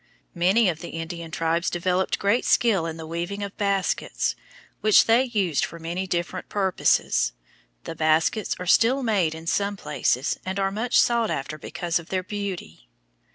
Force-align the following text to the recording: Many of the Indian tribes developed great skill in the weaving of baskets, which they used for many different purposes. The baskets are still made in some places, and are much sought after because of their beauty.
Many 0.33 0.67
of 0.67 0.79
the 0.79 0.89
Indian 0.89 1.29
tribes 1.29 1.69
developed 1.69 2.17
great 2.17 2.43
skill 2.43 2.87
in 2.87 2.97
the 2.97 3.05
weaving 3.05 3.43
of 3.43 3.55
baskets, 3.57 4.35
which 4.79 5.05
they 5.05 5.25
used 5.25 5.63
for 5.63 5.77
many 5.77 6.07
different 6.07 6.49
purposes. 6.49 7.33
The 7.83 7.93
baskets 7.93 8.55
are 8.57 8.65
still 8.65 9.03
made 9.03 9.35
in 9.35 9.45
some 9.45 9.77
places, 9.77 10.39
and 10.43 10.59
are 10.59 10.71
much 10.71 10.99
sought 10.99 11.29
after 11.29 11.59
because 11.59 11.99
of 11.99 12.09
their 12.09 12.23
beauty. 12.23 12.89